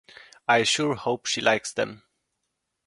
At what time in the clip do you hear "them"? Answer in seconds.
1.71-2.01